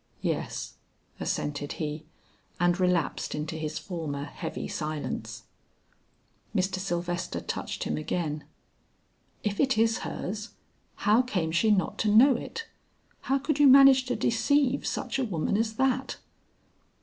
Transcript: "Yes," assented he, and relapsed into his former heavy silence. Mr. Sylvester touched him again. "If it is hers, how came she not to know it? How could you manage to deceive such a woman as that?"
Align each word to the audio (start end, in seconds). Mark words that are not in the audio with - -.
"Yes," 0.23 0.77
assented 1.19 1.73
he, 1.73 2.07
and 2.59 2.79
relapsed 2.79 3.35
into 3.35 3.55
his 3.55 3.77
former 3.77 4.23
heavy 4.23 4.67
silence. 4.67 5.43
Mr. 6.55 6.77
Sylvester 6.79 7.39
touched 7.39 7.83
him 7.83 7.97
again. 7.97 8.43
"If 9.43 9.59
it 9.59 9.77
is 9.77 9.99
hers, 9.99 10.53
how 11.05 11.21
came 11.21 11.51
she 11.51 11.69
not 11.69 11.99
to 11.99 12.09
know 12.15 12.35
it? 12.35 12.67
How 13.29 13.37
could 13.37 13.59
you 13.59 13.67
manage 13.67 14.05
to 14.05 14.15
deceive 14.15 14.87
such 14.87 15.19
a 15.19 15.23
woman 15.23 15.55
as 15.55 15.75
that?" 15.75 16.17